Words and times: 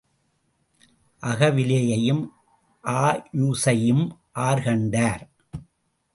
அகவிலையையும் 1.23 2.23
ஆயுசையும் 2.83 4.05
ஆர் 4.31 4.63
கண்டார்? 4.63 5.23